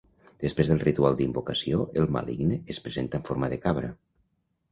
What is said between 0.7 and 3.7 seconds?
ritual d'invocació, el maligne es presenta en forma de